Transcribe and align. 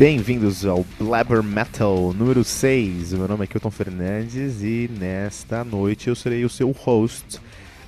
Bem-vindos 0.00 0.64
ao 0.64 0.82
Blabber 0.98 1.42
Metal 1.42 2.14
número 2.14 2.42
6. 2.42 3.12
Meu 3.12 3.28
nome 3.28 3.44
é 3.44 3.46
Kilton 3.46 3.70
Fernandes 3.70 4.62
e 4.62 4.90
nesta 4.98 5.62
noite 5.62 6.08
eu 6.08 6.14
serei 6.14 6.42
o 6.42 6.48
seu 6.48 6.70
host, 6.70 7.38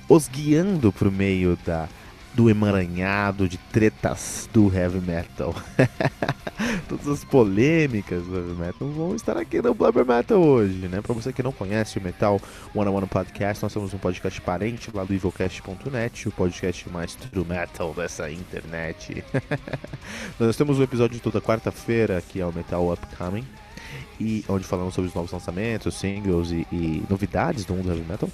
os 0.07 0.27
guiando 0.27 0.93
por 0.93 1.09
meio 1.09 1.57
da 1.65 1.89
do 2.33 2.49
emaranhado 2.49 3.47
de 3.47 3.57
tretas 3.57 4.49
do 4.51 4.73
heavy 4.73 4.99
metal. 4.99 5.53
Todas 6.87 7.07
as 7.07 7.23
polêmicas 7.23 8.23
do 8.23 8.35
heavy 8.35 8.53
metal 8.53 8.87
vão 8.89 9.15
estar 9.15 9.37
aqui 9.37 9.61
no 9.61 9.73
Blabber 9.73 10.05
Metal 10.05 10.39
hoje, 10.39 10.87
né? 10.87 11.01
Para 11.01 11.13
você 11.13 11.31
que 11.31 11.43
não 11.43 11.51
conhece 11.51 11.97
o 11.97 12.01
Metal 12.01 12.39
One 12.73 12.89
on 12.89 12.95
One 12.95 13.07
Podcast, 13.07 13.61
nós 13.61 13.73
temos 13.73 13.93
um 13.93 13.97
podcast 13.97 14.41
parente 14.41 14.89
lá 14.93 15.03
do 15.03 15.13
evilcast.net, 15.13 16.27
o 16.27 16.31
podcast 16.31 16.89
mais 16.89 17.15
true 17.15 17.45
metal 17.45 17.93
dessa 17.93 18.31
internet. 18.31 19.23
nós 20.39 20.55
temos 20.55 20.79
um 20.79 20.83
episódio 20.83 21.19
toda 21.19 21.41
quarta-feira, 21.41 22.21
que 22.21 22.41
é 22.41 22.45
o 22.45 22.53
Metal 22.53 22.91
Upcoming. 22.91 23.45
E 24.19 24.43
onde 24.47 24.63
falamos 24.63 24.93
sobre 24.95 25.09
os 25.09 25.13
novos 25.13 25.31
lançamentos, 25.31 25.95
singles 25.95 26.49
e, 26.51 26.65
e 26.71 27.03
novidades 27.09 27.65
do 27.65 27.75
mundo 27.75 27.89
heavy 27.89 28.03
metal. 28.07 28.29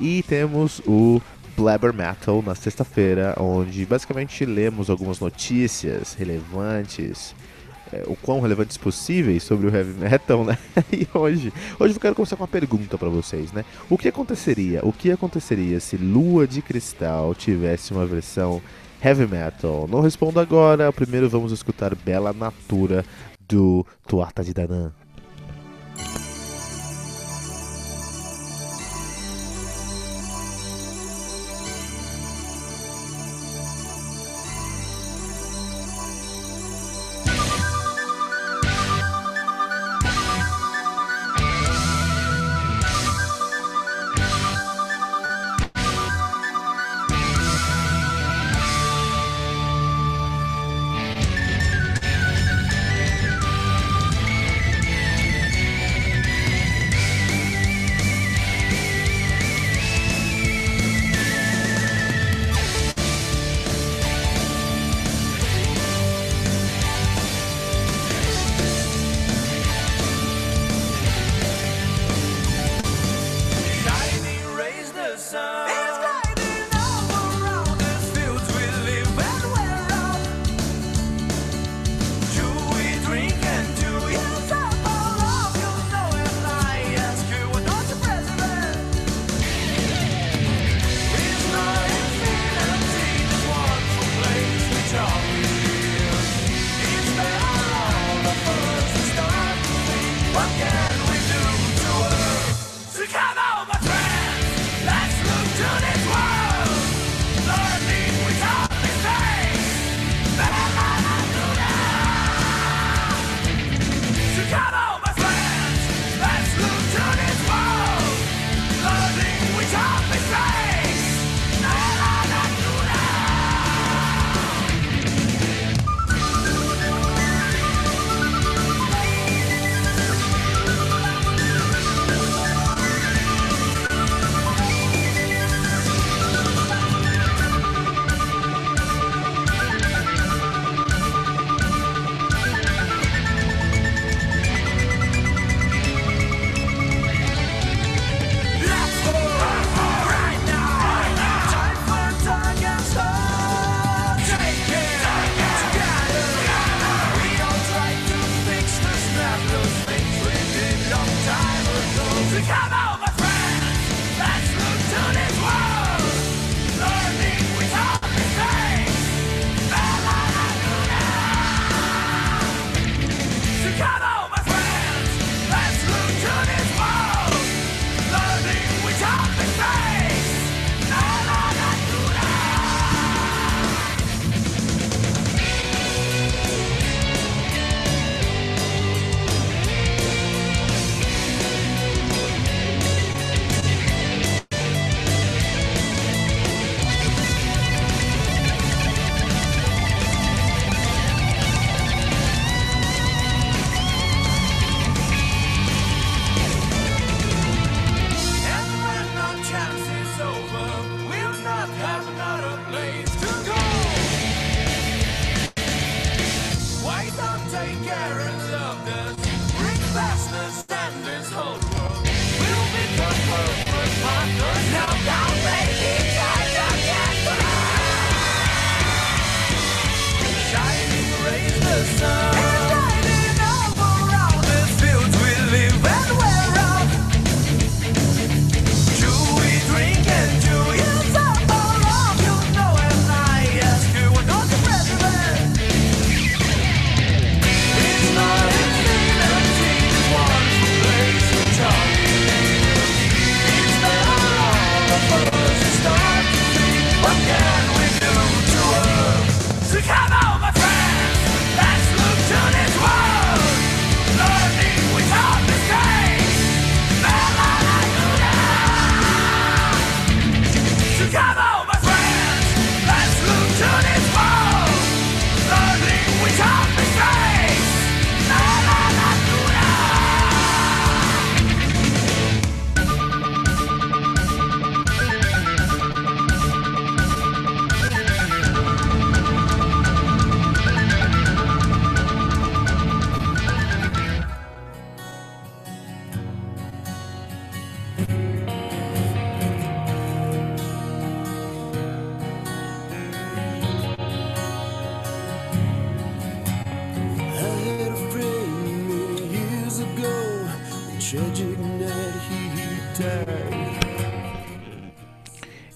E 0.00 0.22
temos 0.24 0.80
o 0.86 1.20
Blabber 1.56 1.92
Metal 1.92 2.42
na 2.42 2.54
sexta-feira, 2.54 3.34
onde 3.38 3.86
basicamente 3.86 4.44
lemos 4.44 4.90
algumas 4.90 5.20
notícias 5.20 6.14
relevantes, 6.14 7.34
é, 7.92 8.02
o 8.06 8.16
quão 8.16 8.40
relevantes 8.40 8.76
possíveis 8.76 9.42
sobre 9.42 9.68
o 9.68 9.74
heavy 9.74 9.92
metal, 9.92 10.44
né? 10.44 10.58
E 10.92 11.06
hoje, 11.14 11.52
hoje 11.78 11.94
eu 11.94 12.00
quero 12.00 12.14
começar 12.14 12.36
com 12.36 12.42
uma 12.42 12.48
pergunta 12.48 12.98
para 12.98 13.08
vocês, 13.08 13.52
né? 13.52 13.64
O 13.88 13.96
que 13.96 14.08
aconteceria? 14.08 14.80
O 14.82 14.92
que 14.92 15.10
aconteceria 15.10 15.78
se 15.80 15.96
Lua 15.96 16.46
de 16.46 16.60
Cristal 16.60 17.34
tivesse 17.34 17.92
uma 17.92 18.04
versão 18.04 18.60
heavy 19.02 19.26
metal? 19.26 19.86
Não 19.88 20.00
respondo 20.00 20.40
agora. 20.40 20.92
Primeiro 20.92 21.28
vamos 21.28 21.52
escutar 21.52 21.94
Bela 21.94 22.32
Natura 22.32 23.04
do 23.48 23.86
Tuata 24.06 24.42
de 24.42 24.52
Danã. 24.52 24.92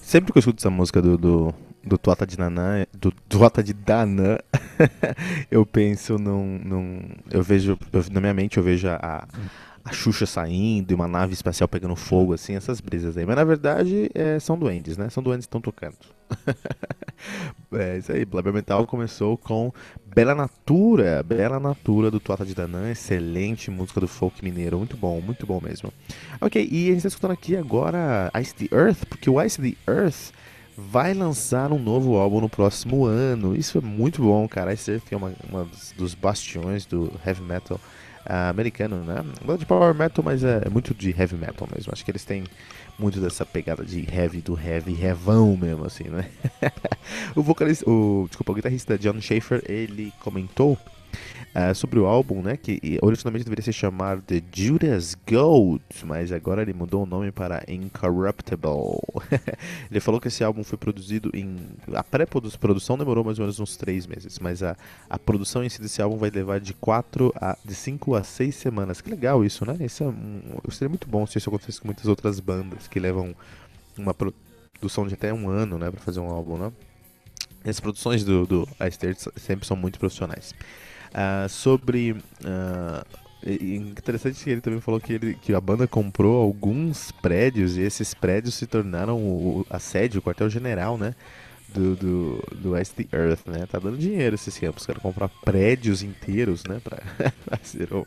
Sempre 0.09 0.31
que 0.31 0.39
eu 0.39 0.39
escuto 0.39 0.59
essa 0.59 0.71
música 0.71 1.03
do, 1.03 1.15
do, 1.15 1.53
do 1.83 1.95
Tuata 1.95 2.25
de 2.25 2.35
Nanã, 2.35 2.83
do 2.91 3.11
Tuata 3.11 3.61
de 3.61 3.75
Danã, 3.75 4.39
eu 5.51 5.63
penso 5.67 6.17
num, 6.17 6.59
num 6.65 7.01
eu 7.29 7.43
vejo, 7.43 7.77
eu, 7.93 8.03
na 8.11 8.19
minha 8.19 8.33
mente 8.33 8.57
eu 8.57 8.63
vejo 8.63 8.87
a, 8.89 9.27
a 9.89 9.93
Xuxa 9.93 10.25
saindo 10.25 10.91
e 10.91 10.95
uma 10.95 11.07
nave 11.07 11.33
espacial 11.33 11.67
pegando 11.67 11.95
fogo, 11.95 12.33
assim, 12.33 12.55
essas 12.55 12.79
brisas 12.79 13.17
aí. 13.17 13.25
Mas 13.25 13.35
na 13.35 13.43
verdade 13.43 14.09
é, 14.13 14.39
são 14.39 14.57
duendes, 14.57 14.97
né? 14.97 15.09
São 15.09 15.23
duendes 15.23 15.45
que 15.45 15.49
estão 15.49 15.61
tocando. 15.61 15.95
é 17.73 17.97
isso 17.97 18.11
aí, 18.11 18.23
Blabber 18.23 18.53
Metal 18.53 18.85
começou 18.85 19.35
com 19.35 19.73
Bela 20.05 20.35
Natura, 20.35 21.23
Bela 21.23 21.59
Natura 21.59 22.11
do 22.11 22.19
Tuata 22.19 22.45
de 22.45 22.53
Danã, 22.53 22.91
excelente 22.91 23.71
música 23.71 23.99
do 23.99 24.07
folk 24.07 24.43
mineiro, 24.43 24.77
muito 24.77 24.95
bom, 24.95 25.19
muito 25.19 25.45
bom 25.47 25.59
mesmo. 25.59 25.91
Ok, 26.39 26.61
e 26.71 26.85
a 26.85 26.87
gente 26.89 26.97
está 26.97 27.07
escutando 27.07 27.31
aqui 27.31 27.55
agora 27.55 28.31
Ice 28.39 28.53
the 28.53 28.75
Earth, 28.75 29.05
porque 29.05 29.29
o 29.29 29.41
Ice 29.41 29.59
the 29.59 29.75
Earth 29.91 30.31
vai 30.77 31.13
lançar 31.13 31.71
um 31.71 31.79
novo 31.79 32.15
álbum 32.15 32.41
no 32.41 32.49
próximo 32.49 33.05
ano. 33.05 33.55
Isso 33.55 33.79
é 33.79 33.81
muito 33.81 34.21
bom, 34.21 34.47
cara. 34.47 34.73
Ice 34.73 34.89
Earth 34.91 35.11
é 35.11 35.15
uma 35.17 35.67
dos 35.97 36.13
bastiões 36.13 36.85
do 36.85 37.11
heavy 37.25 37.41
metal 37.41 37.79
americano, 38.25 39.03
né? 39.03 39.23
Não 39.45 39.57
de 39.57 39.65
power 39.65 39.93
metal, 39.93 40.23
mas 40.23 40.43
é, 40.43 40.63
é, 40.65 40.69
muito 40.69 40.93
de 40.93 41.09
heavy 41.09 41.35
metal 41.35 41.67
mesmo. 41.73 41.91
Acho 41.91 42.03
que 42.03 42.11
eles 42.11 42.25
têm 42.25 42.43
muito 42.97 43.19
dessa 43.19 43.45
pegada 43.45 43.83
de 43.83 44.07
heavy, 44.13 44.41
do 44.41 44.59
heavy, 44.59 44.93
revão 44.93 45.55
mesmo, 45.55 45.85
assim, 45.85 46.05
né? 46.05 46.29
o 47.35 47.41
vocalista, 47.41 47.89
o, 47.89 48.25
desculpa, 48.27 48.51
o 48.51 48.55
guitarrista 48.55 48.97
John 48.97 49.19
Schaefer, 49.21 49.63
ele 49.67 50.13
comentou 50.19 50.77
uh, 51.55 51.73
sobre 51.73 51.99
o 51.99 52.05
álbum, 52.05 52.41
né? 52.41 52.57
Que 52.57 52.99
originalmente 53.01 53.45
deveria 53.45 53.63
se 53.63 53.73
chamar 53.73 54.21
The 54.21 54.41
Judas 54.53 55.15
Goat, 55.27 55.83
mas 56.05 56.31
agora 56.31 56.61
ele 56.61 56.73
mudou 56.73 57.03
o 57.03 57.05
nome 57.05 57.31
para 57.31 57.63
Incorruptible. 57.67 58.99
ele 59.89 59.99
falou 59.99 60.19
que 60.19 60.27
esse 60.27 60.43
álbum 60.43 60.63
foi 60.63 60.77
produzido 60.77 61.29
em. 61.33 61.57
A 61.93 62.03
pré-produção 62.03 62.97
demorou 62.97 63.23
mais 63.23 63.39
ou 63.39 63.43
menos 63.43 63.59
uns 63.59 63.77
três 63.77 64.05
meses, 64.05 64.39
mas 64.39 64.63
a, 64.63 64.75
a 65.09 65.17
produção 65.17 65.63
em 65.63 65.69
si 65.69 65.81
desse 65.81 66.01
álbum 66.01 66.17
vai 66.17 66.29
levar 66.29 66.59
de 66.59 66.73
quatro 66.73 67.33
a 67.35 67.57
de 67.63 67.75
cinco 67.75 68.15
a 68.15 68.23
seis 68.23 68.55
semanas. 68.55 69.01
Que 69.01 69.09
legal 69.09 69.43
isso, 69.43 69.65
né? 69.65 69.77
Isso 69.79 70.03
é 70.03 70.07
um, 70.07 70.41
seria 70.71 70.89
muito 70.89 71.07
bom 71.07 71.25
se 71.25 71.37
isso 71.37 71.49
acontecesse 71.49 71.81
com 71.81 71.87
muitas 71.87 72.05
outras 72.05 72.39
bandas 72.39 72.87
que 72.87 72.99
levam 72.99 73.35
uma 73.97 74.13
produção 74.13 75.07
de 75.07 75.13
até 75.13 75.33
um 75.33 75.49
ano, 75.49 75.77
né, 75.77 75.91
para 75.91 75.99
fazer 75.99 76.19
um 76.19 76.29
álbum, 76.29 76.57
né? 76.57 76.71
As 77.65 77.79
produções 77.79 78.23
do, 78.23 78.45
do 78.45 78.67
Ice 78.87 79.31
sempre 79.35 79.67
são 79.67 79.75
muito 79.75 79.99
profissionais. 79.99 80.53
Uh, 81.09 81.49
sobre. 81.49 82.11
Uh, 82.11 83.19
interessante 83.45 84.43
que 84.43 84.49
ele 84.49 84.61
também 84.61 84.81
falou 84.81 84.99
que, 84.99 85.13
ele, 85.13 85.33
que 85.33 85.53
a 85.53 85.61
banda 85.61 85.87
comprou 85.87 86.41
alguns 86.41 87.11
prédios 87.11 87.77
e 87.77 87.81
esses 87.81 88.13
prédios 88.13 88.55
se 88.55 88.67
tornaram 88.67 89.17
o, 89.17 89.65
a 89.69 89.79
sede, 89.79 90.17
o 90.17 90.21
quartel-general, 90.21 90.97
né? 90.97 91.15
Do, 91.69 91.95
do, 91.95 92.43
do 92.55 92.71
West 92.71 92.99
Earth, 93.13 93.45
né? 93.45 93.65
Tá 93.67 93.77
dando 93.77 93.97
dinheiro 93.97 94.33
esses 94.33 94.57
campos, 94.57 94.87
quero 94.87 94.99
comprar 94.99 95.29
prédios 95.29 96.01
inteiros, 96.01 96.63
né? 96.65 96.81
Pra 96.83 96.97
fazer 97.47 97.93
um, 97.93 98.03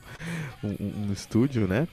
um, 0.63 1.09
um 1.09 1.13
estúdio, 1.13 1.67
né? 1.67 1.89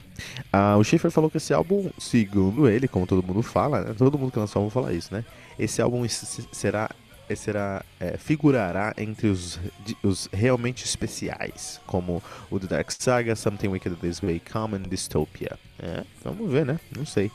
Ah, 0.52 0.76
o 0.76 0.84
Schaefer 0.84 1.10
falou 1.10 1.30
que 1.30 1.36
esse 1.38 1.54
álbum, 1.54 1.88
segundo 1.96 2.68
ele, 2.68 2.88
como 2.88 3.06
todo 3.06 3.22
mundo 3.22 3.40
fala, 3.40 3.82
né? 3.82 3.94
todo 3.96 4.18
mundo 4.18 4.32
que 4.32 4.38
lançou 4.38 4.60
álbum 4.60 4.70
fala 4.70 4.92
isso, 4.92 5.14
né? 5.14 5.24
Esse 5.58 5.80
álbum 5.80 6.06
será 6.08 6.90
será, 7.34 7.84
é, 7.98 8.16
figurará 8.16 8.94
entre 8.96 9.28
os, 9.28 9.58
os 10.02 10.28
realmente 10.32 10.84
especiais, 10.84 11.80
como 11.86 12.22
o 12.50 12.58
The 12.58 12.66
Dark 12.66 12.90
Saga, 12.90 13.36
Something 13.36 13.68
Wicked 13.68 13.96
This 13.96 14.20
Way 14.20 14.42
Common, 14.50 14.82
Dystopia. 14.82 15.58
É, 15.78 16.04
vamos 16.22 16.50
ver, 16.50 16.66
né? 16.66 16.78
Não 16.96 17.06
sei. 17.06 17.30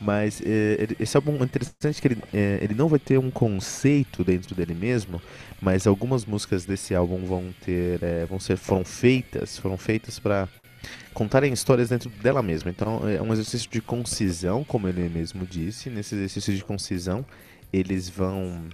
Mas 0.00 0.40
é, 0.44 0.88
esse 1.00 1.16
álbum 1.16 1.36
é 1.40 1.44
interessante 1.44 2.00
que 2.00 2.08
ele, 2.08 2.22
é, 2.32 2.58
ele 2.62 2.74
não 2.74 2.88
vai 2.88 2.98
ter 2.98 3.18
um 3.18 3.30
conceito 3.30 4.22
dentro 4.22 4.54
dele 4.54 4.74
mesmo, 4.74 5.20
mas 5.60 5.86
algumas 5.86 6.24
músicas 6.24 6.64
desse 6.64 6.94
álbum 6.94 7.24
vão 7.24 7.52
ter, 7.64 8.02
é, 8.02 8.24
vão 8.26 8.38
ser, 8.38 8.56
foram 8.56 8.84
feitas, 8.84 9.58
foram 9.58 9.76
feitas 9.76 10.18
para 10.18 10.48
contarem 11.12 11.52
histórias 11.52 11.88
dentro 11.88 12.08
dela 12.08 12.42
mesma. 12.42 12.70
Então 12.70 13.08
é 13.08 13.20
um 13.20 13.32
exercício 13.32 13.68
de 13.68 13.80
concisão, 13.80 14.62
como 14.62 14.88
ele 14.88 15.08
mesmo 15.08 15.44
disse. 15.44 15.90
Nesse 15.90 16.14
exercício 16.14 16.54
de 16.54 16.64
concisão, 16.64 17.26
eles 17.72 18.08
vão 18.08 18.68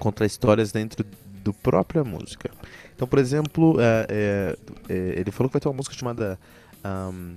contar 0.00 0.26
histórias 0.26 0.72
dentro 0.72 1.04
do 1.44 1.52
própria 1.52 2.02
música. 2.02 2.50
Então, 2.94 3.06
por 3.06 3.18
exemplo, 3.18 3.76
é, 3.80 4.06
é, 4.08 4.58
é, 4.88 5.20
ele 5.20 5.30
falou 5.30 5.48
que 5.48 5.54
vai 5.54 5.60
ter 5.60 5.68
uma 5.68 5.74
música 5.74 5.94
chamada. 5.94 6.38
Um, 6.84 7.36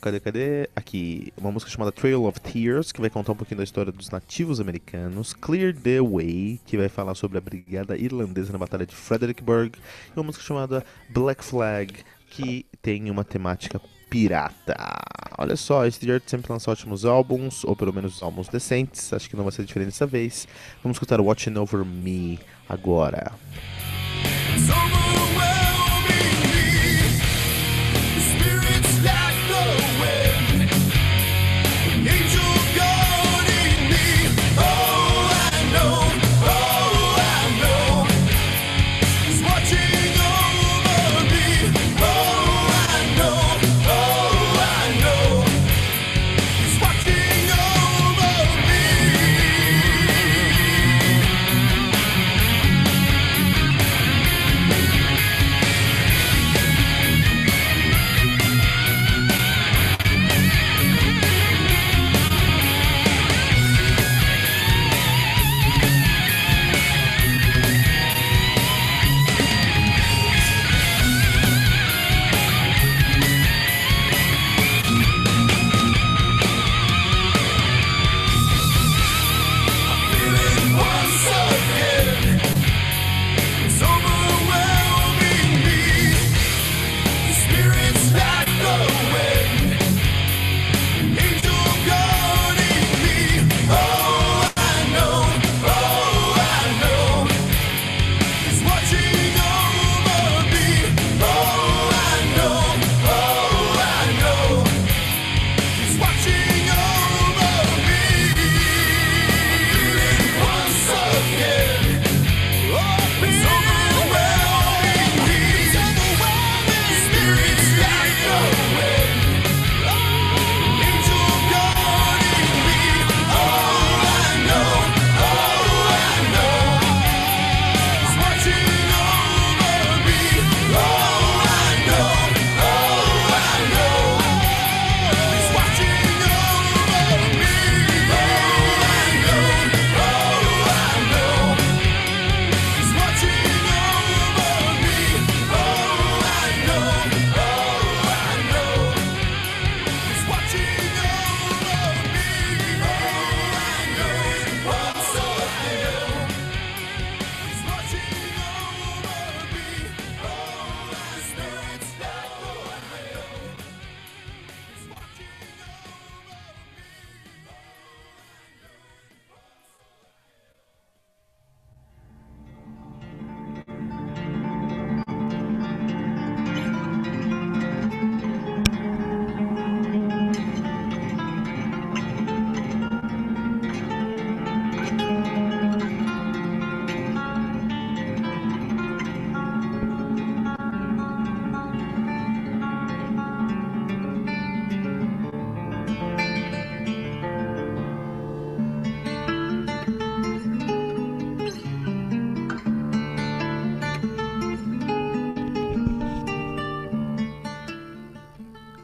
cadê, 0.00 0.20
cadê? 0.20 0.68
Aqui. 0.74 1.32
Uma 1.36 1.50
música 1.50 1.70
chamada 1.70 1.92
Trail 1.92 2.24
of 2.24 2.40
Tears, 2.40 2.92
que 2.92 3.00
vai 3.00 3.08
contar 3.08 3.32
um 3.32 3.36
pouquinho 3.36 3.58
da 3.58 3.64
história 3.64 3.92
dos 3.92 4.10
nativos 4.10 4.60
americanos. 4.60 5.32
Clear 5.32 5.74
the 5.74 6.00
Way, 6.00 6.60
que 6.66 6.76
vai 6.76 6.88
falar 6.88 7.14
sobre 7.14 7.38
a 7.38 7.40
brigada 7.40 7.96
irlandesa 7.96 8.52
na 8.52 8.58
Batalha 8.58 8.84
de 8.84 8.94
Fredericksburg. 8.94 9.78
E 10.08 10.18
uma 10.18 10.24
música 10.24 10.44
chamada 10.44 10.84
Black 11.08 11.44
Flag, 11.44 11.94
que 12.28 12.66
tem 12.82 13.10
uma 13.10 13.24
temática 13.24 13.80
pirata. 14.08 14.76
Olha 15.36 15.56
só, 15.56 15.86
esse 15.86 16.00
Dirt 16.00 16.24
sempre 16.26 16.52
lança 16.52 16.70
ótimos 16.70 17.04
álbuns, 17.04 17.62
ou 17.64 17.76
pelo 17.76 17.92
menos 17.92 18.22
álbuns 18.22 18.48
decentes. 18.48 19.12
Acho 19.12 19.30
que 19.30 19.36
não 19.36 19.44
vai 19.44 19.52
ser 19.52 19.64
diferente 19.64 19.90
dessa 19.90 20.06
vez. 20.06 20.48
Vamos 20.82 20.96
escutar 20.96 21.20
Watching 21.20 21.56
Over 21.56 21.84
Me 21.84 22.40
agora. 22.68 23.32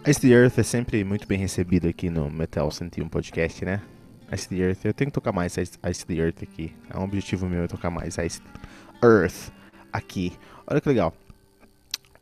Ice 0.07 0.21
the 0.21 0.29
Earth 0.29 0.59
é 0.59 0.63
sempre 0.63 1.03
muito 1.03 1.27
bem 1.27 1.39
recebido 1.39 1.89
aqui 1.89 2.11
no 2.11 2.31
Metal 2.31 2.71
101 2.71 3.09
Podcast, 3.09 3.65
né? 3.65 3.81
Ice 4.31 4.47
the 4.47 4.57
Earth, 4.57 4.85
eu 4.85 4.93
tenho 4.93 5.11
que 5.11 5.15
tocar 5.15 5.33
mais 5.33 5.57
Ice, 5.57 5.79
Ice 5.91 6.05
the 6.05 6.13
Earth 6.17 6.43
aqui. 6.43 6.75
É 6.91 6.99
um 6.99 7.05
objetivo 7.05 7.47
meu 7.47 7.67
tocar 7.67 7.89
mais 7.89 8.19
Ice 8.19 8.43
Earth 9.03 9.51
aqui. 9.91 10.35
Olha 10.67 10.79
que 10.79 10.89
legal. 10.91 11.15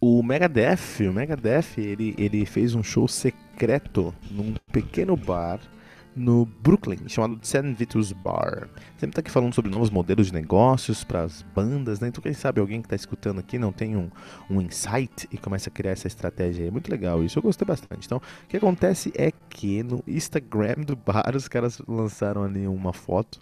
O 0.01 0.23
Megadeth, 0.23 1.01
o 1.01 1.13
Megadeth, 1.13 1.77
ele, 1.77 2.15
ele 2.17 2.47
fez 2.47 2.77
um 2.77 2.85
show 2.85 3.09
secreto 3.09 4.15
num 4.31 4.55
pequeno 4.71 5.17
bar 5.17 5.59
no 6.15 6.45
Brooklyn, 6.45 7.09
chamado 7.09 7.39
St. 7.43 7.73
Vitus 7.73 8.13
Bar. 8.13 8.69
Sempre 8.99 9.15
tá 9.15 9.21
aqui 9.21 9.31
falando 9.31 9.55
sobre 9.55 9.71
novos 9.71 9.91
modelos 9.91 10.27
de 10.27 10.35
negócios 10.35 11.05
para 11.05 11.23
as 11.23 11.43
bandas, 11.55 12.01
né? 12.01 12.09
Então, 12.09 12.23
quem 12.23 12.33
sabe 12.33 12.61
alguém 12.61 12.81
que 12.81 12.87
está 12.87 12.97
escutando 12.97 13.41
aqui 13.41 13.59
não 13.59 13.73
tem 13.73 13.97
um, 13.97 14.11
um 14.51 14.61
insight 14.61 15.29
e 15.31 15.39
começa 15.39 15.71
a 15.71 15.73
criar 15.73 15.93
essa 15.93 16.07
estratégia 16.07 16.65
aí. 16.65 16.71
Muito 16.71 16.91
legal 16.91 17.23
isso, 17.25 17.39
eu 17.39 17.43
gostei 17.43 17.67
bastante. 17.67 18.07
Então, 18.07 18.19
o 18.19 18.47
que 18.49 18.57
acontece 18.57 19.13
é 19.17 19.33
que 19.49 19.83
no 19.83 20.03
Instagram 20.07 20.77
do 20.87 20.97
bar 20.97 21.35
os 21.35 21.49
caras 21.49 21.81
lançaram 21.87 22.45
ali 22.45 22.67
uma 22.67 22.93
foto 22.93 23.39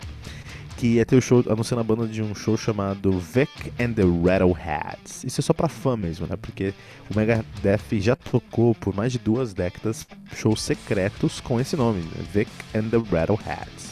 que 0.80 0.94
ia 0.94 1.04
ter 1.04 1.16
o 1.16 1.20
show, 1.20 1.44
anunciando 1.46 1.82
a 1.82 1.84
banda 1.84 2.06
de 2.06 2.22
um 2.22 2.34
show 2.34 2.56
chamado 2.56 3.12
Vic 3.18 3.70
and 3.78 3.92
the 3.92 4.02
Rattleheads. 4.02 5.24
Isso 5.24 5.38
é 5.38 5.42
só 5.42 5.52
pra 5.52 5.68
fã 5.68 5.94
mesmo, 5.94 6.26
né? 6.26 6.36
Porque 6.36 6.72
o 7.10 7.14
Megadeth 7.14 8.00
já 8.00 8.16
tocou 8.16 8.74
por 8.74 8.94
mais 8.96 9.12
de 9.12 9.18
duas 9.18 9.52
décadas 9.52 10.06
shows 10.34 10.62
secretos 10.62 11.38
com 11.38 11.60
esse 11.60 11.76
nome, 11.76 12.00
né? 12.00 12.24
Vic 12.32 12.50
and 12.74 12.88
the 12.88 12.96
Rattleheads. 12.96 13.90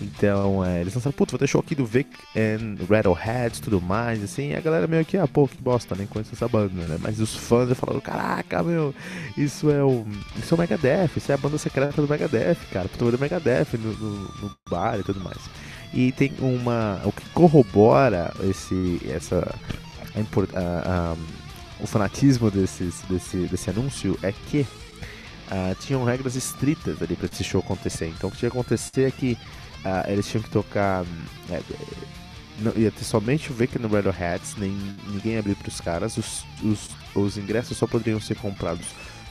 Então, 0.00 0.64
é, 0.64 0.80
eles 0.80 0.94
lançaram, 0.94 1.12
putz, 1.12 1.30
vou 1.30 1.38
ter 1.38 1.46
show 1.46 1.60
aqui 1.60 1.76
do 1.76 1.86
Vic 1.86 2.10
and 2.36 2.74
Rattleheads 2.90 3.60
tudo 3.60 3.80
mais, 3.80 4.22
assim, 4.22 4.52
a 4.52 4.60
galera 4.60 4.88
meio 4.88 5.04
que, 5.04 5.16
ah, 5.16 5.28
pô, 5.28 5.46
que 5.46 5.56
bosta, 5.62 5.94
nem 5.94 6.08
conheço 6.08 6.34
essa 6.34 6.48
banda, 6.48 6.86
né? 6.86 6.98
Mas 7.00 7.20
os 7.20 7.36
fãs 7.36 7.68
já 7.68 7.74
falaram, 7.76 8.00
caraca, 8.00 8.64
meu, 8.64 8.92
isso 9.38 9.70
é 9.70 9.82
o. 9.82 10.04
Isso 10.36 10.52
é 10.52 10.56
o 10.56 10.58
Megadeth, 10.58 11.10
isso 11.16 11.30
é 11.30 11.36
a 11.36 11.38
banda 11.38 11.56
secreta 11.56 12.02
do 12.02 12.08
Megadeth, 12.08 12.58
cara. 12.72 12.88
Tô 12.88 13.06
vendo 13.06 13.20
Megadeth 13.20 13.78
no, 13.78 13.92
no, 13.92 14.20
no 14.42 14.56
bar 14.68 14.98
e 14.98 15.04
tudo 15.04 15.20
mais. 15.20 15.38
E 15.92 16.12
tem 16.12 16.32
uma. 16.40 17.00
O 17.04 17.12
que 17.12 17.28
corrobora 17.30 18.32
esse, 18.42 19.00
essa, 19.08 19.54
a, 20.14 20.58
a, 20.58 21.12
a, 21.12 21.16
o 21.80 21.86
fanatismo 21.86 22.50
desses, 22.50 23.02
desse, 23.08 23.36
desse 23.46 23.70
anúncio 23.70 24.18
é 24.22 24.32
que 24.32 24.60
uh, 24.60 25.74
tinham 25.80 26.04
regras 26.04 26.34
estritas 26.34 27.00
ali 27.00 27.16
para 27.16 27.26
esse 27.26 27.44
show 27.44 27.60
acontecer. 27.60 28.08
Então 28.08 28.28
o 28.28 28.32
que 28.32 28.38
tinha 28.38 28.50
que 28.50 28.56
acontecer 28.56 29.04
é 29.04 29.10
que 29.10 29.38
uh, 29.84 30.10
eles 30.10 30.26
tinham 30.26 30.42
que 30.42 30.50
tocar. 30.50 31.04
É, 31.50 31.62
não, 32.58 32.72
ia 32.74 32.90
ter 32.90 33.04
somente 33.04 33.50
o 33.50 33.54
Vic 33.54 33.78
no 33.78 33.88
Red 33.88 34.08
Hats, 34.08 34.56
nem 34.56 34.70
ninguém 35.08 35.38
abrir 35.38 35.54
para 35.54 35.68
os 35.68 35.80
caras. 35.80 36.16
Os, 36.16 36.44
os, 36.62 36.88
os 37.14 37.36
ingressos 37.36 37.76
só 37.76 37.86
poderiam 37.86 38.20
ser 38.20 38.36
comprados 38.36 38.86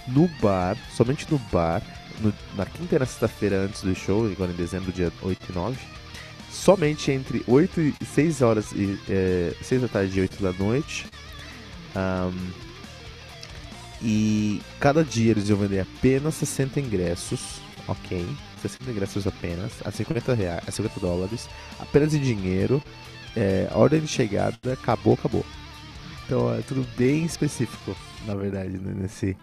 no 0.07 0.27
bar, 0.39 0.77
somente 0.95 1.25
no 1.31 1.39
bar, 1.51 1.81
no, 2.19 2.31
na 2.55 2.65
quinta 2.65 2.95
e 2.95 2.99
na 2.99 3.05
sexta-feira 3.05 3.63
antes 3.63 3.81
do 3.81 3.95
show, 3.95 4.27
agora 4.31 4.51
em 4.51 4.55
dezembro, 4.55 4.91
dia 4.91 5.11
8 5.23 5.51
e 5.51 5.53
9 5.53 5.77
somente 6.55 7.11
entre 7.11 7.43
8 7.45 7.81
e 7.81 7.95
6 8.05 8.41
horas 8.41 8.71
e 8.71 8.97
é, 9.09 9.53
6 9.61 9.81
da 9.81 9.87
tarde 9.87 10.17
e 10.17 10.21
8 10.21 10.41
da 10.41 10.53
noite. 10.53 11.05
Um, 11.95 12.65
e 14.01 14.61
cada 14.79 15.03
dia 15.03 15.31
eles 15.31 15.49
iam 15.49 15.57
vender 15.57 15.81
apenas 15.81 16.35
60 16.35 16.79
ingressos, 16.79 17.61
ok? 17.87 18.25
60 18.61 18.91
ingressos 18.91 19.27
apenas, 19.27 19.73
a 19.83 19.91
50, 19.91 20.33
reais, 20.33 20.63
a 20.67 20.71
50 20.71 20.99
dólares, 20.99 21.49
apenas 21.79 22.13
em 22.13 22.21
dinheiro. 22.21 22.81
É, 23.35 23.67
ordem 23.73 23.99
de 23.99 24.07
chegada 24.07 24.73
acabou, 24.73 25.13
acabou. 25.13 25.45
Então 26.25 26.53
é 26.53 26.61
tudo 26.61 26.87
bem 26.97 27.25
específico, 27.25 27.95
na 28.25 28.33
verdade, 28.33 28.77
né, 28.77 28.93
nesse, 28.95 29.35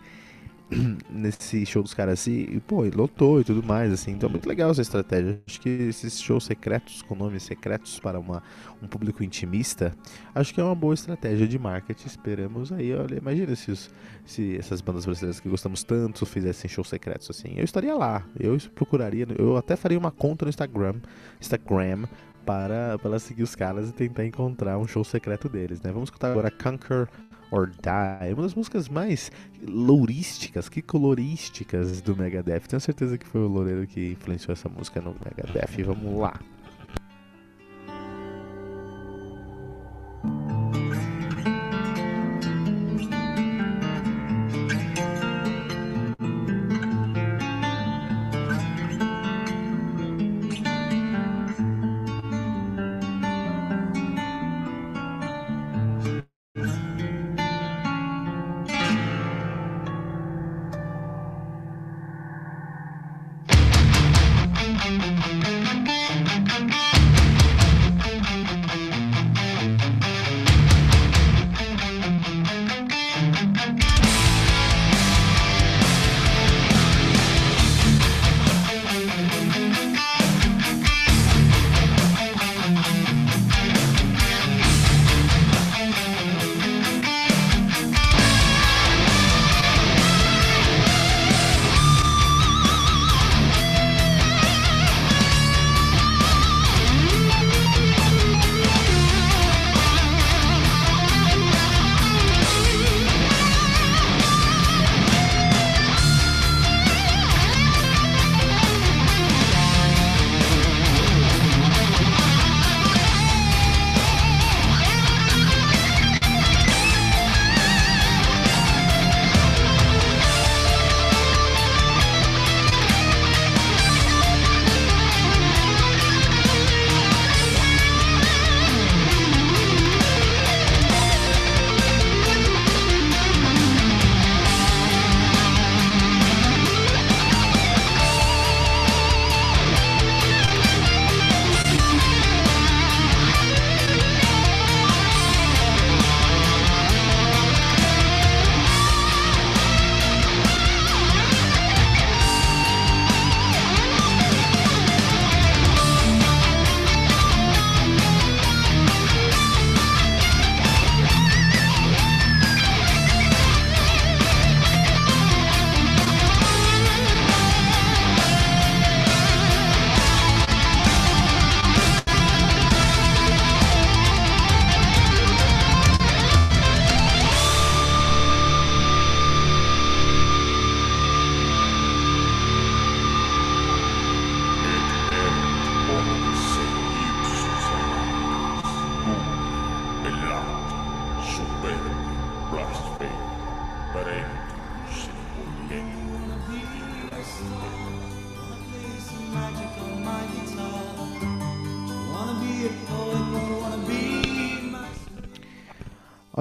nesse 1.11 1.65
show 1.67 1.83
dos 1.83 1.95
caras 1.95 2.21
assim, 2.21 2.47
e, 2.51 2.61
pô, 2.61 2.83
lotou 2.95 3.41
e 3.41 3.45
tudo 3.45 3.63
mais, 3.63 3.93
assim. 3.93 4.13
Então 4.13 4.29
é 4.29 4.33
muito 4.33 4.49
legal 4.49 4.71
essa 4.71 4.83
estratégia. 4.83 5.41
Acho 5.47 5.61
que 5.61 5.69
esses 5.69 6.21
shows 6.21 6.45
secretos, 6.45 7.03
com 7.03 7.15
nomes 7.15 7.43
secretos 7.43 7.99
para 8.01 8.19
uma, 8.19 8.43
um 8.83 8.87
público 8.87 9.23
intimista, 9.23 9.95
acho 10.35 10.53
que 10.53 10.61
é 10.61 10.65
uma 10.65 10.75
boa 10.75 10.95
estratégia 10.95 11.47
de 11.47 11.59
marketing. 11.59 12.07
Esperamos 12.07 12.73
aí, 12.73 12.95
olha, 12.95 13.17
imagina 13.17 13.55
se, 13.55 13.71
os, 13.71 13.91
se 14.25 14.57
essas 14.57 14.81
bandas 14.81 15.05
brasileiras 15.05 15.41
que 15.41 15.49
gostamos 15.49 15.85
tanto 15.85 16.25
fizessem 16.27 16.69
shows 16.69 16.89
secretos 16.89 17.29
assim. 17.31 17.55
Eu 17.57 17.65
estaria 17.65 17.95
lá, 17.95 18.25
eu 18.39 18.57
procuraria, 18.75 19.27
eu 19.39 19.57
até 19.57 19.77
faria 19.77 19.99
uma 19.99 20.11
conta 20.11 20.45
no 20.45 20.49
Instagram, 20.49 20.95
Instagram 21.41 22.07
para, 22.45 22.99
para 22.99 23.19
seguir 23.19 23.43
os 23.43 23.55
caras 23.55 23.89
e 23.89 23.93
tentar 23.93 24.25
encontrar 24.25 24.79
um 24.79 24.87
show 24.87 25.05
secreto 25.05 25.49
deles, 25.49 25.81
né? 25.81 25.93
Vamos 25.93 26.09
escutar 26.09 26.31
agora 26.31 26.51
Conquer 26.51 27.09
or 27.53 27.69
Die, 27.69 28.33
uma 28.33 28.43
das 28.43 28.55
músicas 28.55 28.89
mais 28.89 29.31
lourísticas, 29.63 30.69
que 30.69 30.83
colorísticas 30.83 32.01
do 32.01 32.17
Megadeth. 32.17 32.63
Tenho 32.67 32.81
certeza 32.81 33.19
que 33.19 33.27
foi 33.27 33.43
o 33.43 33.47
Loureiro 33.47 33.87
que 33.87 34.13
influenciou 34.13 34.55
essa 34.55 34.69
música 34.69 35.01
no 35.01 35.15
Megadeth. 35.25 35.85
Vamos 35.85 36.19
lá. 36.19 36.41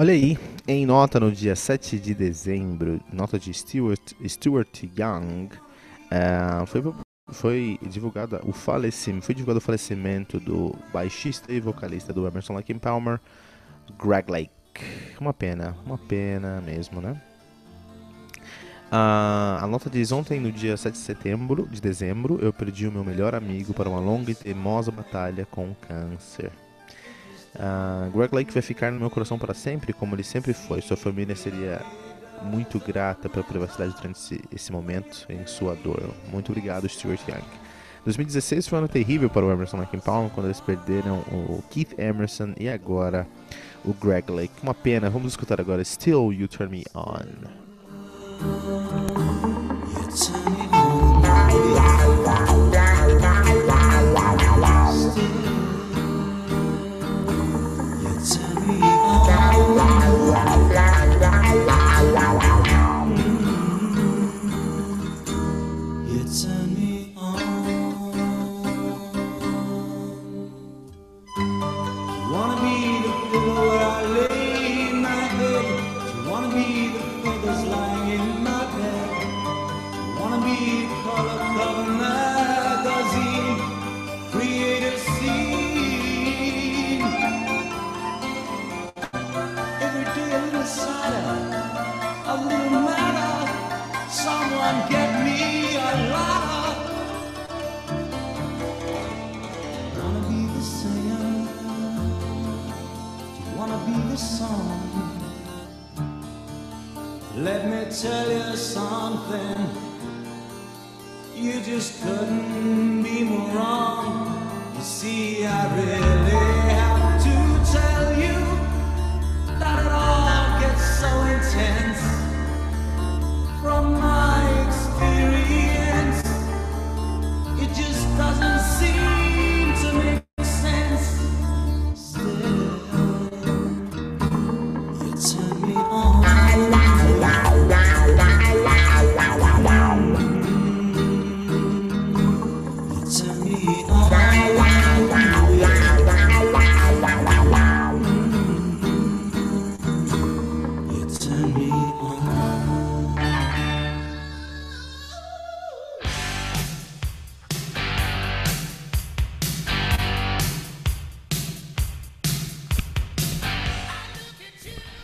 Olha 0.02 0.14
aí, 0.14 0.36
em 0.66 0.84
nota 0.84 1.20
no 1.20 1.30
dia 1.30 1.54
7 1.54 1.96
de 1.96 2.12
dezembro, 2.12 3.00
nota 3.12 3.38
de 3.38 3.54
Stuart, 3.54 4.14
Stuart 4.26 4.82
Young, 4.82 5.46
uh, 5.46 6.66
foi, 6.66 6.82
foi 7.30 7.78
divulgada 7.80 8.40
o 8.44 8.52
falecimento, 8.52 9.24
foi 9.24 9.32
divulgado 9.32 9.58
o 9.58 9.60
falecimento 9.60 10.40
do 10.40 10.74
baixista 10.92 11.52
e 11.52 11.60
vocalista 11.60 12.12
do 12.12 12.26
Emerson 12.26 12.54
Lake 12.54 12.74
Palmer, 12.74 13.20
Greg 13.96 14.28
Lake. 14.28 14.50
Uma 15.20 15.32
pena, 15.32 15.76
uma 15.86 15.98
pena 15.98 16.60
mesmo, 16.60 17.00
né? 17.00 17.12
Uh, 18.90 19.62
a 19.62 19.66
nota 19.68 19.88
diz 19.88 20.10
ontem, 20.10 20.40
no 20.40 20.50
dia 20.50 20.76
7 20.76 20.94
de 20.94 20.98
setembro 20.98 21.68
de 21.70 21.80
dezembro, 21.80 22.40
eu 22.42 22.52
perdi 22.52 22.88
o 22.88 22.92
meu 22.92 23.04
melhor 23.04 23.36
amigo 23.36 23.72
para 23.72 23.88
uma 23.88 24.00
longa 24.00 24.32
e 24.32 24.34
teimosa 24.34 24.90
batalha 24.90 25.46
com 25.48 25.70
o 25.70 25.76
câncer. 25.76 26.50
Uh, 27.54 28.10
Greg 28.10 28.34
Lake 28.34 28.52
vai 28.52 28.62
ficar 28.62 28.90
no 28.90 28.98
meu 28.98 29.10
coração 29.10 29.38
para 29.38 29.54
sempre, 29.54 29.92
como 29.92 30.14
ele 30.14 30.24
sempre 30.24 30.52
foi. 30.52 30.80
Sua 30.80 30.96
família 30.96 31.36
seria 31.36 31.80
muito 32.42 32.78
grata 32.78 33.28
pela 33.28 33.44
privacidade 33.44 33.94
durante 33.94 34.16
esse, 34.16 34.40
esse 34.52 34.72
momento 34.72 35.26
em 35.28 35.46
sua 35.46 35.74
dor. 35.74 36.02
Muito 36.30 36.50
obrigado, 36.50 36.88
Stuart 36.88 37.20
Young. 37.28 37.44
2016 38.04 38.66
foi 38.66 38.78
um 38.78 38.80
ano 38.80 38.88
terrível 38.88 39.30
para 39.30 39.46
o 39.46 39.52
Emerson 39.52 39.76
Lake 39.76 39.96
Palm 39.98 40.28
quando 40.28 40.46
eles 40.46 40.60
perderam 40.60 41.18
o 41.30 41.62
Keith 41.70 41.96
Emerson 41.96 42.52
e 42.58 42.68
agora 42.68 43.28
o 43.84 43.92
Greg 43.92 44.30
Lake. 44.30 44.54
Uma 44.62 44.74
pena, 44.74 45.08
vamos 45.08 45.32
escutar 45.32 45.60
agora 45.60 45.84
Still 45.84 46.32
You 46.32 46.48
Turn 46.48 46.72
Me 46.72 46.84
On. 46.94 47.62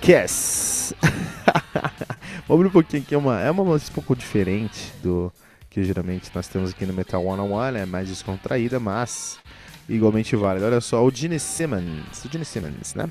Yes! 0.09 0.95
Vamos 2.49 2.61
abrir 2.61 2.69
um 2.69 2.71
pouquinho 2.71 3.03
aqui, 3.03 3.15
é 3.15 3.19
uma, 3.19 3.43
é 3.43 3.51
uma 3.51 3.63
música 3.63 3.91
um 3.91 3.95
pouco 4.03 4.17
diferente 4.17 4.91
do 5.03 5.31
que 5.69 5.85
geralmente 5.85 6.31
nós 6.35 6.49
temos 6.49 6.71
aqui 6.71 6.87
no 6.87 6.95
Metal 6.95 7.23
One 7.23 7.43
on 7.43 7.53
One, 7.53 7.77
é 7.77 7.85
mais 7.85 8.09
descontraída, 8.09 8.81
mas 8.81 9.39
igualmente 9.87 10.35
válida. 10.35 10.65
Olha 10.65 10.81
só, 10.81 11.05
o 11.05 11.11
Gene 11.11 11.39
Simmons, 11.39 12.25
o 12.25 12.33
Gene 12.33 12.47
Simmons, 12.47 12.95
né? 12.95 13.07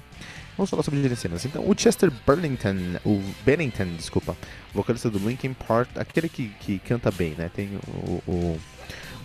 Vamos 0.58 0.72
falar 0.72 0.82
sobre 0.82 1.00
o 1.00 1.04
Gene 1.04 1.16
Simmons. 1.16 1.46
Então, 1.46 1.70
o 1.70 1.76
Chester 1.78 2.12
Burlington, 2.26 2.98
o 3.06 3.22
Bennington, 3.46 3.94
desculpa, 3.96 4.36
vocalista 4.74 5.08
do 5.08 5.20
Linkin 5.20 5.54
Park, 5.54 5.90
aquele 5.98 6.28
que, 6.28 6.48
que 6.60 6.80
canta 6.80 7.12
bem, 7.12 7.36
né? 7.38 7.52
Tem 7.54 7.80
o, 7.88 8.24
o 8.28 8.60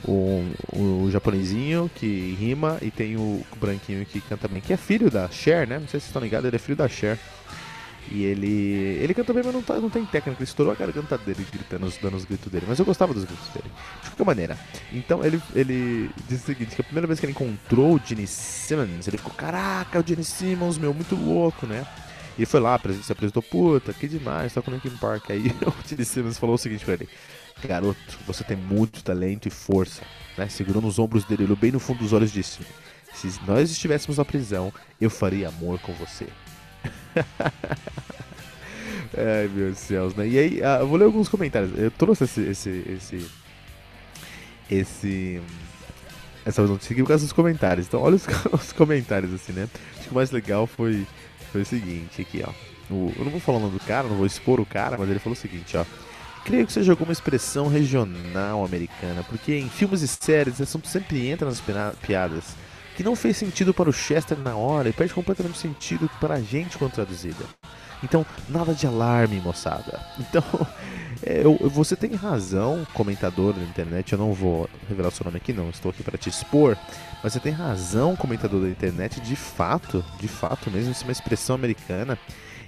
o, 0.04 0.44
o, 0.72 1.11
japonesinho 1.12 1.88
que 1.94 2.37
rima 2.37 2.76
e 2.82 2.90
tem 2.90 3.16
o 3.16 3.40
branquinho 3.56 4.04
que 4.04 4.20
canta 4.20 4.48
bem, 4.48 4.61
que 4.61 4.72
é 4.72 4.76
filho 4.76 5.08
da 5.08 5.28
Cher, 5.28 5.66
né? 5.66 5.78
Não 5.78 5.87
sei 5.87 6.00
se 6.00 6.06
vocês 6.06 6.06
estão 6.06 6.20
ligados, 6.20 6.44
ele 6.44 6.56
é 6.56 6.58
filho 6.58 6.76
da 6.76 6.88
Cher. 6.88 7.16
E 8.14 8.25
ele. 8.25 8.98
Ele 9.03 9.14
canta 9.14 9.33
bem, 9.33 9.42
mas 9.42 9.55
não, 9.55 9.62
tá, 9.62 9.81
não 9.81 9.88
tem 9.88 10.05
técnica. 10.05 10.38
Ele 10.38 10.44
estourou 10.44 10.70
a 10.70 10.77
garganta 10.77 11.16
dele 11.16 11.46
gritando, 11.51 11.90
dando 12.03 12.16
os 12.16 12.27
gritos 12.27 12.53
dele. 12.53 12.66
Mas 12.68 12.79
eu 12.79 12.85
gostava 12.85 13.14
dos 13.14 13.25
gritos 13.25 13.48
dele. 13.48 13.70
De 14.03 14.11
qualquer 14.11 14.25
maneira. 14.27 14.59
Então 14.92 15.25
ele, 15.25 15.40
ele 15.55 16.11
disse 16.29 16.42
o 16.42 16.46
seguinte: 16.46 16.75
que 16.77 16.83
a 16.83 16.85
primeira 16.85 17.07
vez 17.07 17.18
que 17.18 17.25
ele 17.25 17.33
encontrou 17.33 17.94
o 17.94 18.01
Gene 18.05 18.27
Simmons, 18.27 19.09
ele 19.09 19.16
ficou, 19.16 19.33
caraca, 19.33 19.98
o 19.98 20.07
Gene 20.07 20.22
Simmons, 20.22 20.77
meu, 20.77 20.92
muito 20.92 21.16
louco, 21.16 21.66
né? 21.66 21.87
E 22.38 22.44
foi 22.44 22.61
lá, 22.61 22.79
se 23.03 23.12
apresentou, 23.12 23.42
puta, 23.42 23.92
que 23.92 24.07
demais, 24.07 24.53
toca 24.53 24.70
no 24.70 24.77
Linkin 24.77 24.96
Park. 24.98 25.31
Aí 25.31 25.46
o 25.66 25.88
Gene 25.88 26.05
Simmons 26.05 26.37
falou 26.37 26.57
o 26.57 26.59
seguinte 26.59 26.85
pra 26.85 26.94
ele: 26.94 27.09
Garoto, 27.64 28.18
você 28.27 28.44
tem 28.44 28.59
muito 28.59 29.03
talento 29.03 29.48
e 29.48 29.51
força. 29.51 30.03
Né? 30.37 30.48
Segurou 30.51 30.83
nos 30.83 30.98
ombros 30.98 31.25
dele, 31.25 31.44
olhou 31.44 31.57
bem 31.57 31.72
no 31.72 31.81
fundo 31.81 32.01
dos 32.01 32.12
olhos 32.12 32.31
e 32.31 32.35
disse: 32.35 32.61
Se 33.14 33.40
nós 33.46 33.70
estivéssemos 33.70 34.18
na 34.18 34.25
prisão, 34.25 34.70
eu 35.01 35.09
faria 35.09 35.48
amor 35.48 35.79
com 35.79 35.94
você. 35.94 36.27
Ai, 39.16 39.49
meu 39.55 39.75
céus, 39.75 40.14
né? 40.14 40.27
E 40.27 40.38
aí, 40.38 40.62
ah, 40.62 40.79
eu 40.81 40.88
vou 40.88 40.97
ler 40.97 41.05
alguns 41.05 41.29
comentários. 41.29 41.77
Eu 41.79 41.90
trouxe 41.90 42.25
esse. 42.25 42.40
esse, 42.40 42.71
esse, 42.71 43.27
esse 44.71 45.42
essa 46.45 46.62
notícia 46.62 46.92
aqui 46.92 47.03
por 47.03 47.09
causa 47.09 47.25
dos 47.25 47.33
comentários. 47.33 47.87
Então, 47.87 48.01
olha 48.01 48.16
os, 48.16 48.27
os, 48.53 48.73
comentários, 48.73 49.33
assim, 49.33 49.53
né? 49.53 49.68
Acho 49.97 50.09
que 50.09 50.11
o 50.11 50.14
mais 50.14 50.31
legal 50.31 50.66
foi, 50.66 51.07
foi 51.51 51.62
o 51.62 51.66
seguinte: 51.66 52.23
aqui, 52.23 52.42
ó. 52.47 52.51
O, 52.92 53.12
eu 53.16 53.25
não 53.25 53.31
vou 53.31 53.40
falar 53.40 53.59
o 53.59 53.61
nome 53.61 53.79
do 53.79 53.85
cara, 53.85 54.09
não 54.09 54.16
vou 54.16 54.27
expor 54.27 54.61
o 54.61 54.66
cara, 54.66 54.97
mas 54.99 55.09
ele 55.09 55.18
falou 55.18 55.35
o 55.35 55.40
seguinte, 55.40 55.77
ó. 55.77 55.85
Creio 56.45 56.66
que 56.66 56.73
seja 56.73 56.92
alguma 56.92 57.12
expressão 57.12 57.68
regional 57.68 58.64
americana, 58.64 59.23
porque 59.29 59.55
em 59.55 59.68
filmes 59.68 60.03
e 60.03 60.09
séries 60.09 60.57
sempre 60.85 61.29
entra 61.29 61.47
nas 61.47 61.62
piadas 62.01 62.57
que 62.96 63.02
não 63.02 63.16
fez 63.16 63.37
sentido 63.37 63.72
para 63.72 63.88
o 63.88 63.92
Chester 63.92 64.38
na 64.38 64.55
hora 64.55 64.88
e 64.88 64.92
perde 64.92 65.14
completamente 65.14 65.59
sentido 65.59 66.09
para 66.20 66.35
a 66.35 66.40
gente 66.40 66.78
quando 66.78 66.92
traduzida. 66.92 67.44
Então, 68.02 68.26
nada 68.48 68.74
de 68.74 68.87
alarme, 68.87 69.40
moçada. 69.40 70.00
Então, 70.18 70.42
é, 71.22 71.44
eu, 71.44 71.57
você 71.68 71.94
tem 71.94 72.14
razão, 72.14 72.87
comentador 72.94 73.52
da 73.52 73.62
internet, 73.62 74.12
eu 74.12 74.18
não 74.18 74.33
vou 74.33 74.68
revelar 74.88 75.09
o 75.09 75.12
seu 75.12 75.24
nome 75.24 75.37
aqui 75.37 75.52
não, 75.52 75.68
estou 75.68 75.90
aqui 75.90 76.02
para 76.02 76.16
te 76.16 76.28
expor, 76.28 76.76
mas 77.22 77.33
você 77.33 77.40
tem 77.40 77.52
razão, 77.52 78.16
comentador 78.16 78.62
da 78.62 78.68
internet, 78.68 79.20
de 79.20 79.37
fato, 79.37 80.05
de 80.18 80.28
fato 80.28 80.70
mesmo, 80.70 80.90
isso 80.90 81.02
é 81.02 81.07
uma 81.07 81.12
expressão 81.12 81.55
americana 81.55 82.18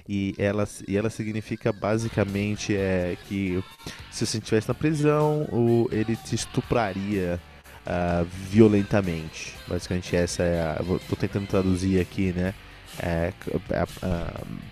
e 0.07 0.35
ela, 0.37 0.67
e 0.87 0.95
ela 0.95 1.09
significa 1.09 1.73
basicamente 1.73 2.75
é, 2.75 3.17
que 3.27 3.63
se 4.11 4.25
você 4.25 4.37
estivesse 4.37 4.67
na 4.67 4.73
prisão, 4.73 5.47
o, 5.51 5.89
ele 5.91 6.15
te 6.15 6.35
estupraria 6.35 7.41
uh, 7.85 8.25
violentamente. 8.49 9.53
Basicamente 9.67 10.15
essa 10.15 10.43
é 10.43 10.61
a. 10.61 10.81
Tô 11.09 11.15
tentando 11.15 11.47
traduzir 11.47 11.99
aqui, 11.99 12.31
né? 12.31 12.53
é, 12.99 13.33
é, 13.71 13.77
é, 13.77 13.87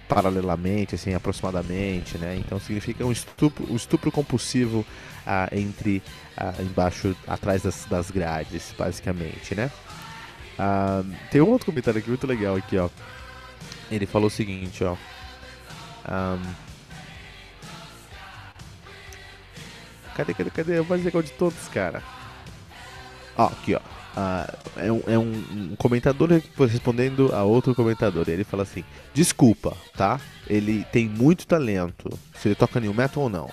paralelamente, 0.07 0.95
assim, 0.95 1.13
aproximadamente, 1.13 2.17
né? 2.17 2.35
Então 2.37 2.59
significa 2.59 3.05
um 3.05 3.11
estupro, 3.11 3.65
um 3.71 3.75
estupro 3.75 4.11
compulsivo 4.11 4.85
ah, 5.25 5.49
entre 5.51 6.01
ah, 6.37 6.53
embaixo, 6.59 7.15
atrás 7.27 7.63
das, 7.63 7.85
das 7.85 8.11
grades, 8.11 8.73
basicamente, 8.77 9.55
né? 9.55 9.71
Ah, 10.57 11.03
tem 11.31 11.41
um 11.41 11.49
outro 11.49 11.65
comentário 11.65 11.99
aqui 11.99 12.09
muito 12.09 12.27
legal 12.27 12.55
aqui, 12.55 12.77
ó. 12.77 12.89
Ele 13.91 14.05
falou 14.05 14.27
o 14.27 14.31
seguinte, 14.31 14.83
ó. 14.83 14.95
Um, 16.05 16.41
cadê, 20.15 20.33
cadê, 20.33 20.49
cadê? 20.49 20.71
Eu 20.77 20.83
vou 20.83 20.97
fazer 20.97 21.09
igual 21.09 21.23
de 21.23 21.31
todos, 21.31 21.67
cara. 21.67 22.01
Ó, 23.37 23.45
aqui, 23.47 23.75
ó. 23.75 23.79
Uh, 24.15 24.57
é 24.77 24.91
um, 24.91 25.03
é 25.07 25.17
um, 25.17 25.75
comentador 25.75 26.29
respondendo 26.69 27.33
a 27.33 27.43
outro 27.43 27.73
comentador. 27.73 28.25
Ele 28.27 28.43
fala 28.43 28.63
assim: 28.63 28.83
Desculpa, 29.13 29.75
tá? 29.95 30.19
Ele 30.47 30.85
tem 30.91 31.09
muito 31.09 31.47
talento. 31.47 32.09
Se 32.35 32.47
ele 32.47 32.55
toca 32.55 32.79
new 32.79 32.93
metal 32.93 33.23
ou 33.23 33.29
não. 33.29 33.49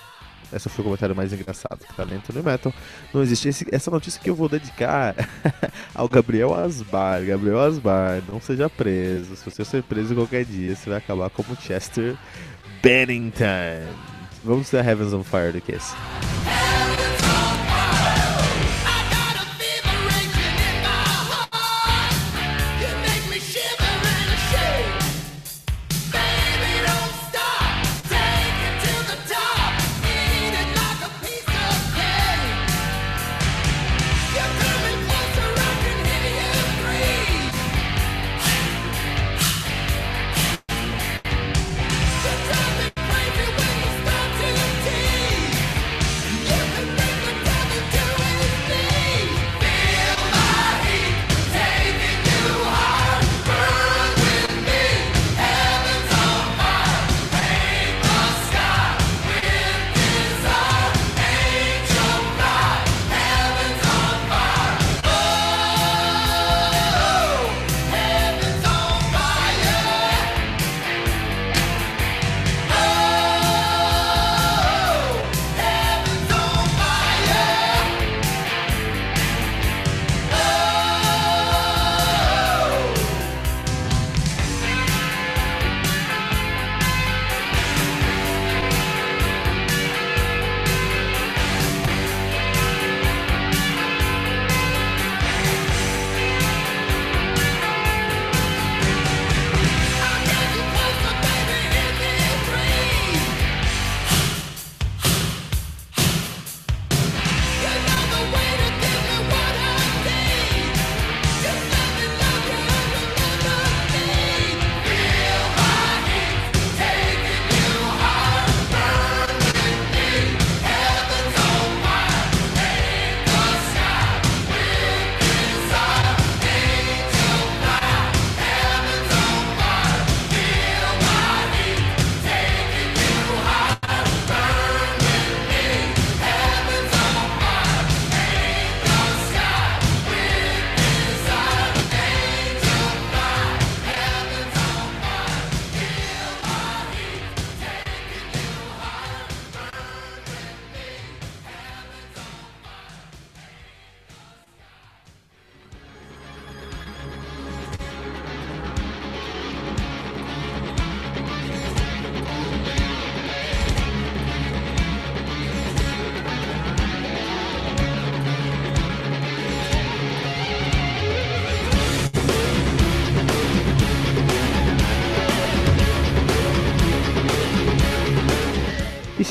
Esse 0.53 0.67
foi 0.67 0.81
o 0.81 0.85
comentário 0.85 1.15
mais 1.15 1.31
engraçado. 1.31 1.79
Talento 1.95 2.33
no 2.33 2.43
metal 2.43 2.73
não 3.13 3.23
existe. 3.23 3.47
Esse, 3.47 3.67
essa 3.71 3.89
notícia 3.89 4.21
que 4.21 4.29
eu 4.29 4.35
vou 4.35 4.49
dedicar 4.49 5.15
ao 5.95 6.07
Gabriel 6.07 6.53
Asbar. 6.53 7.25
Gabriel 7.25 7.59
Asbar, 7.59 8.21
não 8.27 8.39
seja 8.39 8.69
preso. 8.69 9.35
Se 9.35 9.49
você 9.49 9.63
ser 9.63 9.83
preso 9.83 10.13
qualquer 10.13 10.45
dia, 10.45 10.75
você 10.75 10.89
vai 10.89 10.99
acabar 10.99 11.29
como 11.29 11.55
Chester 11.55 12.15
Bennington. 12.83 13.87
Vamos 14.43 14.69
ter 14.69 14.85
Heavens 14.85 15.13
on 15.13 15.23
Fire 15.23 15.51
do 15.51 15.61
Kiss. 15.61 15.95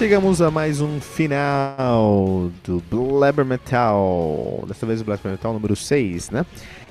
Chegamos 0.01 0.41
a 0.41 0.51
mais 0.51 0.81
um 0.81 0.99
final 0.99 2.51
do 2.65 2.83
Blabber 2.91 3.45
Metal. 3.45 4.65
Dessa 4.67 4.87
vez 4.87 5.03
o 5.03 5.05
Blabber 5.05 5.31
Metal 5.31 5.53
número 5.53 5.77
6, 5.77 6.31
né? 6.31 6.47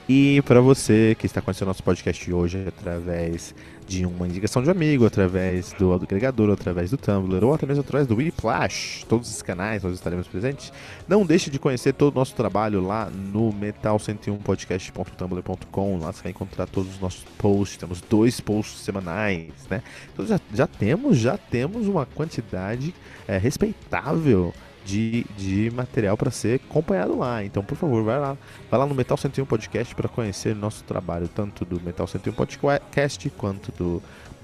E 0.07 0.43
para 0.43 0.61
você 0.61 1.15
que 1.17 1.25
está 1.25 1.41
conhecendo 1.41 1.69
nosso 1.69 1.81
podcast 1.81 2.31
hoje 2.31 2.63
através 2.67 3.55
de 3.89 4.05
uma 4.05 4.25
indicação 4.27 4.61
de 4.61 4.69
um 4.69 4.71
amigo, 4.71 5.03
através 5.03 5.73
do 5.73 5.91
agregador, 5.91 6.51
através 6.51 6.91
do 6.91 6.97
Tumblr 6.97 7.43
ou 7.43 7.55
até 7.55 7.65
mesmo 7.65 7.81
através 7.81 8.05
do 8.05 8.15
Whiplash, 8.15 9.03
todos 9.09 9.27
os 9.27 9.41
canais 9.41 9.81
nós 9.81 9.95
estaremos 9.95 10.27
presentes. 10.27 10.71
Não 11.07 11.25
deixe 11.25 11.49
de 11.49 11.57
conhecer 11.57 11.93
todo 11.93 12.13
o 12.13 12.19
nosso 12.19 12.35
trabalho 12.35 12.85
lá 12.85 13.09
no 13.09 13.51
metal101podcast.tumblr.com. 13.51 15.97
Lá 15.97 16.13
você 16.13 16.21
vai 16.21 16.31
encontrar 16.31 16.67
todos 16.67 16.93
os 16.93 16.99
nossos 16.99 17.23
posts. 17.39 17.77
Temos 17.77 17.99
dois 18.01 18.39
posts 18.39 18.81
semanais, 18.81 19.49
né? 19.67 19.81
Então 20.13 20.23
já, 20.23 20.39
já 20.53 20.67
temos, 20.67 21.17
já 21.17 21.35
temos 21.35 21.87
uma 21.87 22.05
quantidade 22.05 22.93
é, 23.27 23.39
respeitável 23.39 24.53
de, 24.85 25.25
de 25.37 25.71
material 25.71 26.17
para 26.17 26.31
ser 26.31 26.61
acompanhado 26.69 27.17
lá. 27.17 27.43
Então, 27.43 27.63
por 27.63 27.77
favor, 27.77 28.03
vai 28.03 28.19
lá, 28.19 28.37
vai 28.69 28.79
lá 28.79 28.85
no 28.85 28.95
Metal 28.95 29.17
101 29.17 29.45
Podcast 29.45 29.95
para 29.95 30.07
conhecer 30.07 30.55
nosso 30.55 30.83
trabalho, 30.83 31.27
tanto 31.27 31.65
do 31.65 31.79
Metal 31.81 32.07
101 32.07 32.33
Podcast 32.33 33.29
quanto 33.31 33.71
do 33.71 34.01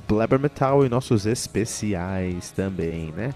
Blabber 0.07 0.39
Metal 0.39 0.85
e 0.85 0.89
nossos 0.89 1.25
especiais 1.25 2.51
também, 2.51 3.11
né? 3.15 3.33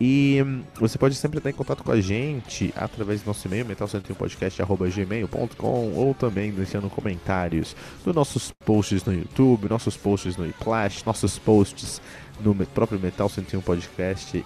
E 0.00 0.42
hum, 0.44 0.62
você 0.76 0.96
pode 0.96 1.14
sempre 1.14 1.38
estar 1.38 1.50
em 1.50 1.52
contato 1.52 1.84
com 1.84 1.92
a 1.92 2.00
gente 2.00 2.72
através 2.74 3.20
do 3.20 3.26
nosso 3.26 3.46
e-mail, 3.46 3.66
metal101podcast.gmail.com 3.66 5.92
ou 5.94 6.14
também 6.14 6.50
deixando 6.50 6.88
comentários 6.88 7.76
dos 8.02 8.14
nossos 8.14 8.50
posts 8.64 9.04
no 9.04 9.12
YouTube, 9.12 9.68
nossos 9.68 9.98
posts 9.98 10.38
no 10.38 10.50
Flash, 10.54 11.04
nossos 11.04 11.38
posts 11.38 12.00
no 12.40 12.54
próprio 12.54 12.98
Metal 12.98 13.28
101 13.28 13.60
Podcast 13.60 14.42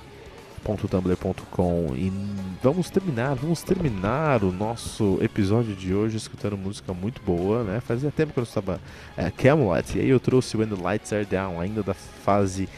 www.tumblr.com 0.65 1.95
e 1.95 2.11
vamos 2.63 2.89
terminar, 2.89 3.35
vamos 3.35 3.63
terminar 3.63 4.43
o 4.43 4.51
nosso 4.51 5.19
episódio 5.21 5.77
de 5.77 5.95
hoje 5.95 6.17
escutando 6.17 6.57
música 6.57 6.95
muito 6.95 7.21
boa, 7.23 7.63
né? 7.63 7.81
Fazia 7.81 8.11
tempo 8.11 8.33
que 8.33 8.41
eu 8.41 8.45
estava 8.45 8.81
é, 9.17 9.31
Camelot 9.31 9.97
e 9.97 10.01
aí 10.01 10.09
eu 10.09 10.19
trouxe 10.19 10.57
When 10.57 10.69
the 10.69 10.83
Lights 10.83 11.13
Are 11.13 11.25
Down, 11.25 11.61
ainda 11.61 11.83
da 11.83 11.95
fase 11.95 12.69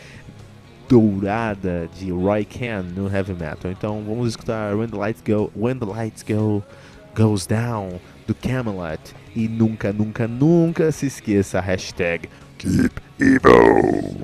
dourada 0.88 1.88
de 1.96 2.10
Roy 2.10 2.44
Khan 2.44 2.82
no 2.94 3.08
heavy 3.08 3.34
metal. 3.34 3.70
Então 3.70 4.02
vamos 4.06 4.28
escutar 4.28 4.74
When 4.74 4.88
the 4.88 4.96
Lights 4.96 5.22
Go, 5.22 5.50
When 5.56 5.78
the 5.78 5.86
Lights 5.86 6.24
Go 6.24 6.62
Goes 7.16 7.46
Down 7.46 8.00
do 8.26 8.34
Camelot 8.34 9.00
e 9.34 9.48
nunca, 9.48 9.92
nunca, 9.92 10.26
nunca 10.26 10.90
se 10.90 11.06
esqueça 11.06 11.58
a 11.58 11.62
hashtag 11.62 12.28
Keep 12.58 13.00
evil. 13.20 14.15